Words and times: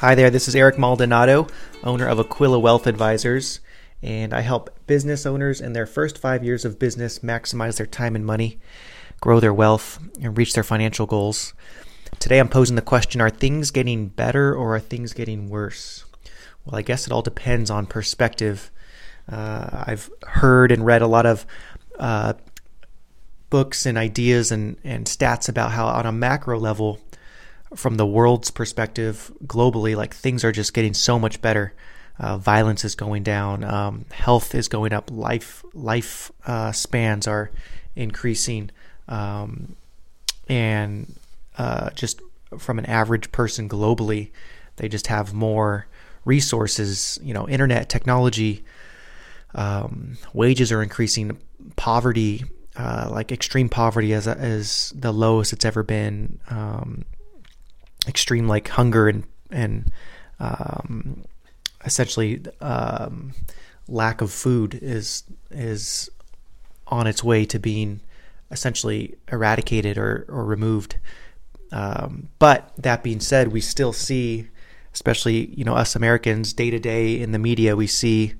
Hi 0.00 0.14
there, 0.14 0.30
this 0.30 0.46
is 0.46 0.54
Eric 0.54 0.78
Maldonado, 0.78 1.48
owner 1.82 2.06
of 2.06 2.20
Aquila 2.20 2.60
Wealth 2.60 2.86
Advisors, 2.86 3.58
and 4.00 4.32
I 4.32 4.42
help 4.42 4.70
business 4.86 5.26
owners 5.26 5.60
in 5.60 5.72
their 5.72 5.86
first 5.86 6.18
five 6.18 6.44
years 6.44 6.64
of 6.64 6.78
business 6.78 7.18
maximize 7.18 7.78
their 7.78 7.86
time 7.86 8.14
and 8.14 8.24
money, 8.24 8.60
grow 9.20 9.40
their 9.40 9.52
wealth, 9.52 9.98
and 10.22 10.38
reach 10.38 10.52
their 10.52 10.62
financial 10.62 11.06
goals. 11.06 11.52
Today 12.20 12.38
I'm 12.38 12.48
posing 12.48 12.76
the 12.76 12.80
question 12.80 13.20
Are 13.20 13.28
things 13.28 13.72
getting 13.72 14.06
better 14.06 14.54
or 14.54 14.76
are 14.76 14.80
things 14.80 15.12
getting 15.12 15.48
worse? 15.48 16.04
Well, 16.64 16.76
I 16.76 16.82
guess 16.82 17.08
it 17.08 17.12
all 17.12 17.22
depends 17.22 17.68
on 17.68 17.86
perspective. 17.86 18.70
Uh, 19.28 19.82
I've 19.84 20.08
heard 20.28 20.70
and 20.70 20.86
read 20.86 21.02
a 21.02 21.08
lot 21.08 21.26
of 21.26 21.44
uh, 21.98 22.34
books 23.50 23.84
and 23.84 23.98
ideas 23.98 24.52
and, 24.52 24.76
and 24.84 25.06
stats 25.06 25.48
about 25.48 25.72
how, 25.72 25.88
on 25.88 26.06
a 26.06 26.12
macro 26.12 26.56
level, 26.56 27.00
from 27.74 27.96
the 27.96 28.06
world's 28.06 28.50
perspective 28.50 29.30
globally, 29.44 29.96
like 29.96 30.14
things 30.14 30.44
are 30.44 30.52
just 30.52 30.72
getting 30.72 30.94
so 30.94 31.18
much 31.18 31.40
better. 31.42 31.74
Uh, 32.18 32.36
violence 32.36 32.84
is 32.84 32.94
going 32.96 33.22
down, 33.22 33.62
um, 33.62 34.04
health 34.10 34.54
is 34.54 34.66
going 34.66 34.92
up, 34.92 35.08
life 35.10 35.62
life 35.72 36.32
uh, 36.46 36.72
spans 36.72 37.28
are 37.28 37.50
increasing, 37.94 38.70
um, 39.06 39.76
and 40.48 41.14
uh, 41.58 41.90
just 41.90 42.20
from 42.58 42.78
an 42.78 42.86
average 42.86 43.30
person 43.30 43.68
globally, 43.68 44.30
they 44.76 44.88
just 44.88 45.06
have 45.06 45.32
more 45.32 45.86
resources. 46.24 47.20
You 47.22 47.34
know, 47.34 47.48
internet 47.48 47.88
technology, 47.88 48.64
um, 49.54 50.18
wages 50.32 50.72
are 50.72 50.82
increasing, 50.82 51.38
poverty, 51.76 52.44
uh, 52.76 53.10
like 53.12 53.30
extreme 53.30 53.68
poverty, 53.68 54.12
is 54.12 54.26
is 54.26 54.92
the 54.96 55.12
lowest 55.12 55.52
it's 55.52 55.64
ever 55.64 55.84
been. 55.84 56.40
Extreme 58.08 58.48
like 58.48 58.68
hunger 58.68 59.08
and 59.08 59.24
and 59.50 59.92
um, 60.40 61.24
essentially 61.84 62.42
um, 62.60 63.32
lack 63.86 64.20
of 64.20 64.32
food 64.32 64.78
is 64.80 65.24
is 65.50 66.10
on 66.86 67.06
its 67.06 67.22
way 67.22 67.44
to 67.44 67.58
being 67.58 68.00
essentially 68.50 69.14
eradicated 69.30 69.98
or, 69.98 70.24
or 70.28 70.44
removed. 70.44 70.96
Um, 71.70 72.28
but 72.38 72.72
that 72.78 73.02
being 73.02 73.20
said, 73.20 73.48
we 73.48 73.60
still 73.60 73.92
see, 73.92 74.48
especially 74.94 75.46
you 75.54 75.64
know 75.64 75.74
us 75.74 75.94
Americans, 75.94 76.52
day 76.52 76.70
to 76.70 76.78
day 76.78 77.20
in 77.20 77.32
the 77.32 77.38
media, 77.38 77.76
we 77.76 77.86
see 77.86 78.34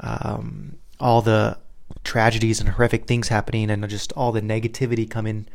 um, 0.00 0.76
all 0.98 1.22
the 1.22 1.58
tragedies 2.04 2.60
and 2.60 2.70
horrific 2.70 3.06
things 3.06 3.28
happening, 3.28 3.70
and 3.70 3.86
just 3.88 4.12
all 4.12 4.32
the 4.32 4.42
negativity 4.42 5.08
coming 5.08 5.46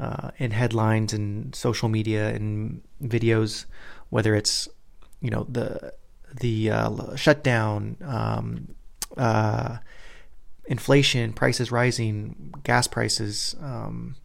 uh, 0.00 0.30
in 0.38 0.52
headlines 0.52 1.12
and 1.12 1.54
social 1.54 1.88
media 1.88 2.28
and 2.28 2.82
videos, 3.02 3.66
whether 4.10 4.34
it's 4.34 4.68
you 5.20 5.30
know 5.30 5.46
the 5.48 5.92
the 6.40 6.70
uh, 6.70 7.16
shutdown, 7.16 7.96
um, 8.04 8.74
uh, 9.16 9.78
inflation, 10.66 11.32
prices 11.32 11.72
rising, 11.72 12.54
gas 12.62 12.86
prices, 12.86 13.56
um, 13.60 14.16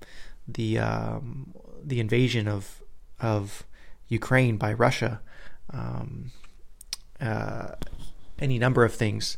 the 0.47 0.77
um, 0.79 1.53
the 1.83 1.99
invasion 1.99 2.47
of 2.47 2.81
of 3.19 3.65
Ukraine 4.07 4.57
by 4.57 4.73
Russia, 4.73 5.21
um, 5.71 6.31
uh, 7.19 7.69
any 8.39 8.59
number 8.59 8.83
of 8.83 8.93
things. 8.93 9.37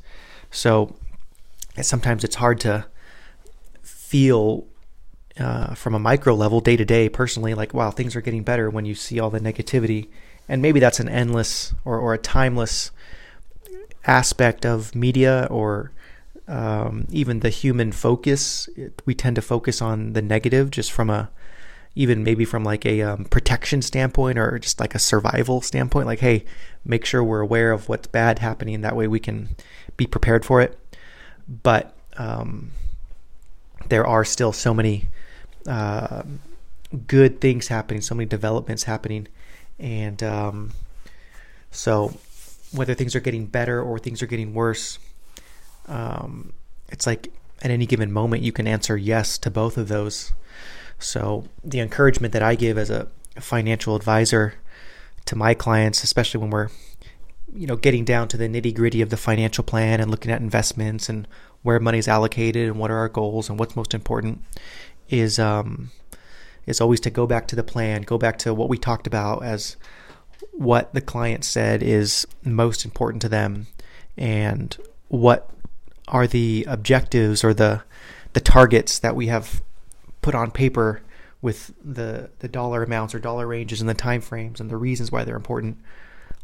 So 0.52 0.95
sometimes 1.81 2.23
it's 2.23 2.36
hard 2.36 2.59
to 2.61 2.86
feel 3.81 4.67
uh, 5.39 5.75
from 5.75 5.95
a 5.95 6.00
micro 6.00 6.33
level, 6.33 6.61
day 6.61 6.78
to 6.78 6.86
day, 6.86 7.09
personally, 7.09 7.53
like, 7.53 7.73
wow, 7.73 7.91
things 7.91 8.16
are 8.16 8.22
getting 8.22 8.44
better 8.44 8.69
when 8.69 8.86
you 8.86 8.95
see 8.95 9.19
all 9.19 9.30
the 9.30 9.39
negativity. 9.39 10.08
And 10.47 10.61
maybe 10.61 10.80
that's 10.80 11.00
an 11.00 11.09
endless 11.09 11.73
or, 11.83 11.97
or 12.00 12.14
a 12.14 12.17
timeless 12.17 12.91
aspect 14.06 14.66
of 14.66 14.95
media 14.95 15.47
or 15.50 15.91
um, 16.47 17.07
even 17.09 17.40
the 17.40 17.50
human 17.50 17.91
focus. 17.91 18.69
It, 18.75 19.01
we 19.06 19.16
tend 19.16 19.35
to 19.35 19.41
focus 19.41 19.81
on 19.81 20.13
the 20.13 20.22
negative 20.22 20.72
just 20.72 20.91
from 20.91 21.09
a, 21.09 21.29
even 21.95 22.24
maybe 22.24 22.45
from 22.45 22.63
like 22.63 22.85
a 22.85 23.01
um, 23.01 23.25
protection 23.25 23.81
standpoint 23.81 24.38
or 24.38 24.59
just 24.59 24.79
like 24.79 24.95
a 24.95 25.00
survival 25.00 25.62
standpoint. 25.62 26.06
Like, 26.06 26.19
hey, 26.19 26.45
make 26.85 27.06
sure 27.06 27.24
we're 27.24 27.41
aware 27.41 27.72
of 27.72 27.90
what's 27.90 28.07
bad 28.07 28.40
happening. 28.40 28.81
That 28.81 28.95
way 28.95 29.07
we 29.07 29.19
can 29.19 29.50
be 29.97 30.06
prepared 30.06 30.45
for 30.45 30.62
it. 30.62 30.78
But 31.63 31.95
um, 32.18 32.72
there 33.90 34.06
are 34.06 34.24
still 34.24 34.53
so 34.53 34.74
many 34.74 35.07
uh, 35.67 36.23
good 37.07 37.41
things 37.41 37.67
happening, 37.67 38.01
so 38.01 38.15
many 38.15 38.27
developments 38.27 38.83
happening, 38.83 39.27
and 39.79 40.21
um, 40.23 40.71
so 41.71 42.13
whether 42.71 42.93
things 42.93 43.15
are 43.15 43.19
getting 43.19 43.45
better 43.45 43.81
or 43.81 43.99
things 43.99 44.21
are 44.21 44.27
getting 44.27 44.53
worse, 44.53 44.99
um, 45.87 46.53
it's 46.89 47.07
like 47.07 47.31
at 47.61 47.71
any 47.71 47.85
given 47.85 48.11
moment 48.11 48.43
you 48.43 48.51
can 48.51 48.67
answer 48.67 48.97
yes 48.97 49.37
to 49.37 49.49
both 49.49 49.77
of 49.77 49.87
those. 49.87 50.31
So 50.99 51.45
the 51.63 51.79
encouragement 51.79 52.33
that 52.33 52.43
I 52.43 52.55
give 52.55 52.77
as 52.77 52.89
a 52.89 53.07
financial 53.39 53.95
advisor 53.95 54.55
to 55.25 55.35
my 55.35 55.53
clients, 55.53 56.03
especially 56.03 56.41
when 56.41 56.49
we're 56.49 56.69
you 57.53 57.67
know 57.67 57.75
getting 57.75 58.03
down 58.03 58.27
to 58.27 58.37
the 58.37 58.47
nitty 58.47 58.73
gritty 58.73 59.01
of 59.01 59.09
the 59.09 59.17
financial 59.17 59.63
plan 59.63 60.01
and 60.01 60.11
looking 60.11 60.31
at 60.31 60.41
investments 60.41 61.07
and 61.07 61.27
where 61.61 61.79
money 61.79 61.97
is 61.97 62.07
allocated 62.07 62.67
and 62.67 62.79
what 62.79 62.91
are 62.91 62.97
our 62.97 63.09
goals 63.09 63.49
and 63.49 63.57
what's 63.57 63.75
most 63.75 63.93
important 63.93 64.43
is 65.09 65.39
um, 65.39 65.91
is 66.66 66.81
always 66.81 66.99
to 67.01 67.09
go 67.09 67.27
back 67.27 67.47
to 67.47 67.55
the 67.55 67.63
plan, 67.63 68.01
go 68.01 68.17
back 68.17 68.38
to 68.39 68.53
what 68.53 68.69
we 68.69 68.77
talked 68.77 69.07
about 69.07 69.43
as 69.43 69.77
what 70.51 70.93
the 70.93 71.01
client 71.01 71.43
said 71.43 71.83
is 71.83 72.25
most 72.43 72.85
important 72.85 73.21
to 73.21 73.29
them, 73.29 73.67
and 74.17 74.77
what 75.07 75.49
are 76.07 76.27
the 76.27 76.65
objectives 76.67 77.44
or 77.44 77.53
the 77.53 77.83
the 78.33 78.41
targets 78.41 78.99
that 78.99 79.15
we 79.15 79.27
have 79.27 79.61
put 80.21 80.35
on 80.35 80.51
paper 80.51 81.01
with 81.41 81.73
the 81.83 82.29
the 82.39 82.47
dollar 82.47 82.83
amounts 82.83 83.13
or 83.13 83.19
dollar 83.19 83.47
ranges 83.47 83.79
and 83.79 83.89
the 83.89 83.94
time 83.94 84.21
frames 84.21 84.59
and 84.59 84.69
the 84.69 84.77
reasons 84.77 85.11
why 85.11 85.23
they're 85.23 85.35
important. 85.35 85.77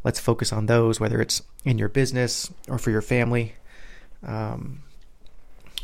Let's 0.04 0.20
focus 0.20 0.52
on 0.52 0.66
those, 0.66 1.00
whether 1.00 1.22
it's 1.22 1.44
in 1.64 1.78
your 1.78 1.90
business 1.90 2.52
or 2.68 2.80
for 2.80 2.90
your 2.90 3.02
family, 3.02 3.54
um, 4.24 4.82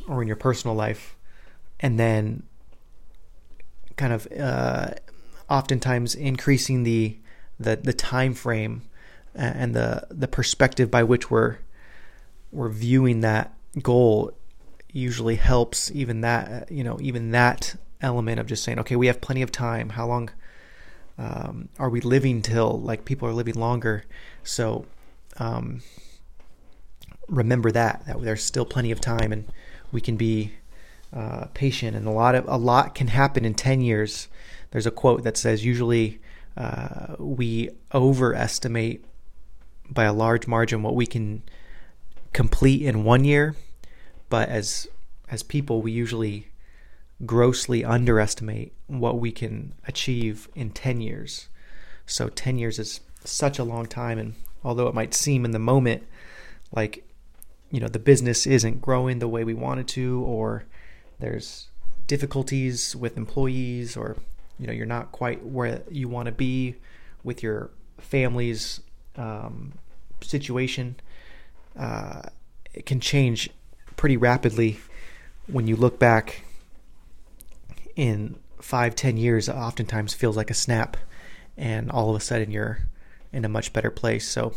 or 0.07 0.21
in 0.21 0.27
your 0.27 0.37
personal 0.37 0.75
life, 0.75 1.15
and 1.79 1.99
then 1.99 2.43
kind 3.97 4.13
of 4.13 4.27
uh, 4.39 4.91
oftentimes 5.49 6.15
increasing 6.15 6.83
the 6.83 7.17
the 7.59 7.75
the 7.75 7.93
time 7.93 8.33
frame 8.33 8.83
and 9.35 9.75
the 9.75 10.07
the 10.09 10.27
perspective 10.27 10.89
by 10.89 11.03
which 11.03 11.29
we're 11.29 11.57
we're 12.51 12.69
viewing 12.69 13.21
that 13.21 13.53
goal 13.81 14.31
usually 14.91 15.35
helps 15.35 15.91
even 15.91 16.21
that 16.21 16.71
you 16.71 16.83
know 16.83 16.97
even 17.01 17.31
that 17.31 17.75
element 18.01 18.39
of 18.39 18.47
just 18.47 18.63
saying 18.63 18.79
okay 18.79 18.95
we 18.95 19.07
have 19.07 19.19
plenty 19.21 19.41
of 19.41 19.51
time. 19.51 19.89
How 19.89 20.07
long 20.07 20.29
um, 21.17 21.69
are 21.79 21.89
we 21.89 22.01
living 22.01 22.41
till 22.41 22.79
like 22.79 23.05
people 23.05 23.27
are 23.27 23.33
living 23.33 23.55
longer? 23.55 24.05
So 24.43 24.85
um, 25.37 25.81
remember 27.27 27.71
that 27.71 28.05
that 28.05 28.21
there's 28.21 28.43
still 28.43 28.65
plenty 28.65 28.91
of 28.91 29.01
time 29.01 29.31
and 29.31 29.45
we 29.91 30.01
can 30.01 30.15
be 30.15 30.53
uh, 31.13 31.45
patient, 31.53 31.95
and 31.95 32.07
a 32.07 32.11
lot 32.11 32.35
of 32.35 32.47
a 32.47 32.57
lot 32.57 32.95
can 32.95 33.07
happen 33.07 33.45
in 33.45 33.53
ten 33.53 33.81
years. 33.81 34.27
There's 34.71 34.87
a 34.87 34.91
quote 34.91 35.23
that 35.23 35.37
says 35.37 35.63
usually 35.63 36.19
uh, 36.55 37.15
we 37.19 37.69
overestimate 37.93 39.05
by 39.89 40.03
a 40.03 40.13
large 40.13 40.47
margin 40.47 40.83
what 40.83 40.95
we 40.95 41.05
can 41.05 41.43
complete 42.33 42.81
in 42.81 43.03
one 43.03 43.23
year, 43.23 43.55
but 44.29 44.49
as 44.49 44.87
as 45.29 45.43
people 45.43 45.81
we 45.81 45.91
usually 45.91 46.47
grossly 47.25 47.83
underestimate 47.83 48.73
what 48.87 49.19
we 49.19 49.31
can 49.31 49.73
achieve 49.87 50.47
in 50.55 50.69
10 50.69 51.01
years. 51.01 51.47
So 52.05 52.29
10 52.29 52.57
years 52.57 52.79
is 52.79 53.01
such 53.23 53.59
a 53.59 53.63
long 53.63 53.87
time 53.87 54.19
and 54.19 54.35
although 54.63 54.87
it 54.87 54.93
might 54.93 55.13
seem 55.13 55.43
in 55.43 55.51
the 55.51 55.59
moment 55.59 56.03
like 56.71 57.05
you 57.71 57.79
know 57.79 57.87
the 57.87 57.99
business 57.99 58.47
isn't 58.47 58.81
growing 58.81 59.19
the 59.19 59.27
way 59.27 59.43
we 59.43 59.53
wanted 59.53 59.87
to 59.87 60.23
or 60.23 60.63
there's 61.19 61.67
difficulties 62.07 62.95
with 62.95 63.17
employees 63.17 63.97
or 63.97 64.17
you 64.59 64.67
know 64.67 64.73
you're 64.73 64.85
not 64.85 65.11
quite 65.11 65.43
where 65.43 65.81
you 65.89 66.07
want 66.07 66.25
to 66.25 66.31
be 66.31 66.75
with 67.23 67.43
your 67.43 67.69
family's 67.97 68.79
um, 69.17 69.73
situation 70.21 70.95
uh, 71.77 72.21
it 72.73 72.85
can 72.85 72.99
change 72.99 73.49
pretty 73.95 74.17
rapidly 74.17 74.79
when 75.47 75.67
you 75.67 75.75
look 75.75 75.99
back 75.99 76.43
in 77.95 78.35
five 78.61 78.95
ten 78.95 79.17
years 79.17 79.49
oftentimes 79.49 80.13
feels 80.13 80.37
like 80.37 80.49
a 80.49 80.53
snap 80.53 80.97
and 81.57 81.89
all 81.91 82.09
of 82.09 82.15
a 82.15 82.19
sudden 82.19 82.51
you're 82.51 82.79
in 83.33 83.43
a 83.43 83.49
much 83.49 83.73
better 83.73 83.91
place. 83.91 84.27
So 84.27 84.53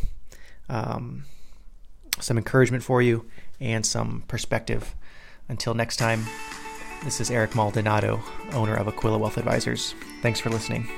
um, 0.69 1.25
some 2.21 2.37
encouragement 2.37 2.83
for 2.83 3.03
you 3.03 3.27
and 3.59 3.85
some 3.85 4.25
perspective 4.29 4.95
until 5.50 5.75
next 5.75 5.97
time, 5.97 6.25
this 7.05 7.20
is 7.20 7.31
Eric 7.31 7.55
Maldonado, 7.55 8.23
owner 8.52 8.75
of 8.75 8.88
Aquila 8.88 9.19
Wealth 9.19 9.37
Advisors. 9.37 9.94
Thanks 10.23 10.41
for 10.41 10.49
listening. 10.49 10.88